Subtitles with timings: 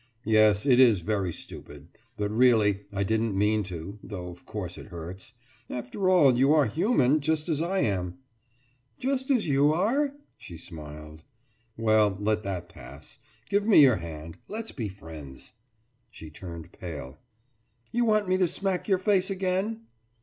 [0.25, 1.89] Yes, it is very stupid...
[2.17, 5.33] but really, I didn't mean to though of course it hurts.
[5.69, 8.17] After all, you are human, just as I am....«
[8.97, 11.21] »Just as you are?« she smiled.
[11.77, 13.19] »Well, let that pass.
[13.47, 14.39] Give me your hand.
[14.47, 15.51] Let's be friends.«
[16.09, 17.19] She turned pale.
[17.91, 19.81] »You want me to smack your face again?